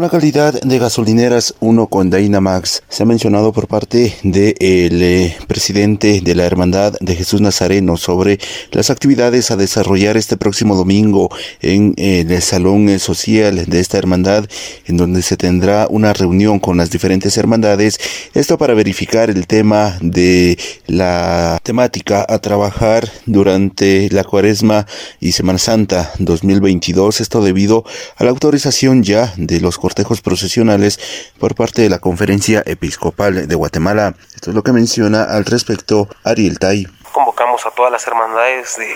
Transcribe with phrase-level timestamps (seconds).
[0.00, 2.82] con la calidad de gasolineras 1 con Dynamax.
[2.88, 8.38] Se ha mencionado por parte del eh, presidente de la Hermandad de Jesús Nazareno sobre
[8.70, 11.28] las actividades a desarrollar este próximo domingo
[11.60, 14.46] en, el Salón Social de esta hermandad,
[14.86, 17.98] en donde se tendrá una reunión con las diferentes hermandades.
[18.32, 24.86] Esto para verificar el tema de la temática a trabajar durante la Cuaresma
[25.20, 27.20] y Semana Santa 2022.
[27.20, 27.84] Esto debido
[28.16, 31.00] a la autorización ya de los cortejos procesionales
[31.40, 34.14] por parte de la Conferencia Episcopal de Guatemala.
[34.32, 36.86] Esto es lo que menciona al respecto Ariel Tai.
[37.10, 38.94] Convocamos a todas las hermandades de,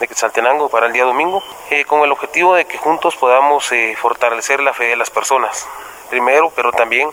[0.00, 3.94] de Quetzaltenango para el día domingo, eh, con el objetivo de que juntos podamos eh,
[3.96, 5.64] fortalecer la fe de las personas,
[6.10, 7.08] primero, pero también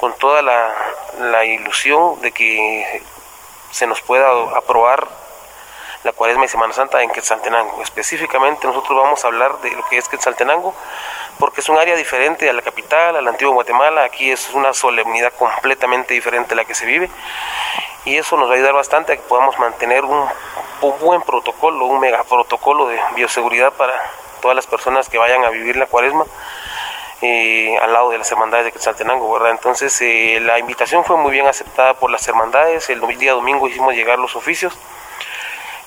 [0.00, 0.72] con toda la,
[1.20, 3.02] la ilusión de que
[3.70, 5.06] se nos pueda aprobar
[6.06, 7.82] la Cuaresma y Semana Santa en Quetzaltenango.
[7.82, 10.72] Específicamente nosotros vamos a hablar de lo que es Quetzaltenango,
[11.36, 14.04] porque es un área diferente a la capital, a la antigua Guatemala.
[14.04, 17.10] Aquí es una solemnidad completamente diferente a la que se vive
[18.04, 20.26] y eso nos va a ayudar bastante a que podamos mantener un,
[21.00, 23.92] buen protocolo, un mega protocolo de bioseguridad para
[24.40, 26.24] todas las personas que vayan a vivir la Cuaresma.
[27.22, 29.50] Eh, al lado de las hermandades de Quetzaltenango, ¿verdad?
[29.50, 33.94] Entonces eh, la invitación fue muy bien aceptada por las hermandades, el día domingo hicimos
[33.94, 34.78] llegar los oficios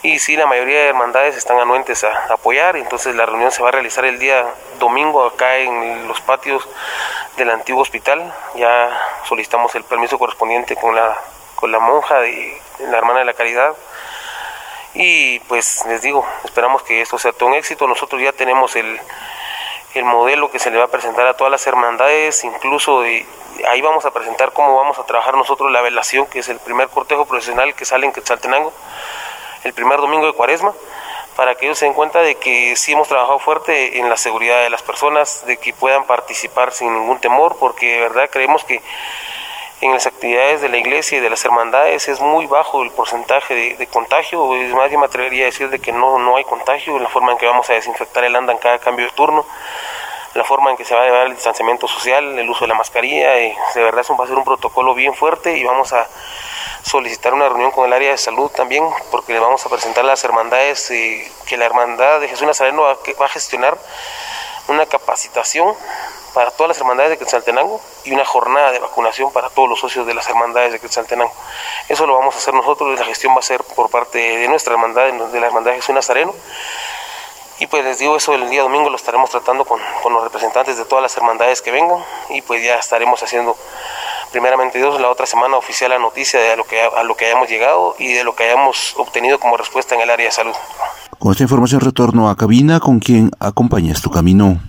[0.02, 3.68] y sí, la mayoría de hermandades están anuentes a, apoyar, entonces la reunión se va
[3.68, 4.46] a realizar el día
[4.80, 6.66] domingo acá en los patios
[7.36, 8.34] del antiguo hospital.
[8.56, 11.18] Ya solicitamos el permiso correspondiente con la,
[11.56, 13.74] con la monja de la hermana de la caridad.
[14.94, 17.86] Y pues les digo, esperamos que esto sea todo un éxito.
[17.86, 19.02] Nosotros ya tenemos el,
[19.96, 24.06] el modelo que se le va a presentar a todas las hermandades, incluso ahí vamos
[24.06, 27.76] a presentar cómo vamos a trabajar nosotros la velación, que es el primer cortejo profesional
[27.76, 28.72] que sale en Quetzaltenango
[29.64, 30.74] el primer domingo de cuaresma,
[31.36, 34.62] para que ellos se den cuenta de que sí hemos trabajado fuerte en la seguridad
[34.62, 38.82] de las personas, de que puedan participar sin ningún temor, porque de verdad creemos que
[39.82, 43.78] en las actividades de la iglesia y de las hermandades es muy bajo el porcentaje
[43.78, 47.00] de, contagio, es más, yo me atrevería a decir de que no, no hay contagio,
[47.00, 49.46] la forma en que vamos a desinfectar el anda en cada cambio de turno,
[50.34, 52.76] la forma en que se va a llevar el distanciamiento social, el uso de la
[52.76, 56.06] mascarilla, y de verdad eso va a ser un protocolo bien fuerte y vamos a
[56.84, 60.24] solicitar una reunión con el área de salud también, porque le vamos a presentar las
[60.24, 63.78] hermandades eh, que la hermandad de Jesús Nazareno va, va a gestionar
[64.68, 65.76] una capacitación
[66.34, 70.06] para todas las hermandades de Quetzaltenango y una jornada de vacunación para todos los socios
[70.06, 71.34] de las hermandades de Quetzaltenango.
[71.88, 74.74] Eso lo vamos a hacer nosotros, la gestión va a ser por parte de nuestra
[74.74, 76.34] hermandad, de la hermandad de Jesús Nazareno.
[77.60, 80.78] Y pues les digo eso el día domingo lo estaremos tratando con, con los representantes
[80.78, 83.58] de todas las hermandades que vengan y pues ya estaremos haciendo
[84.32, 87.26] primeramente Dios, la otra semana oficial la noticia de a lo, que, a lo que
[87.26, 90.54] hayamos llegado y de lo que hayamos obtenido como respuesta en el área de salud.
[91.18, 94.60] Con esta información retorno a cabina con quien acompañas tu camino.